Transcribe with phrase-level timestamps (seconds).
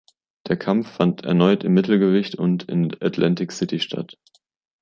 [0.47, 4.17] Der Kampf fand erneut im Mittelgewicht und in Atlantic City statt.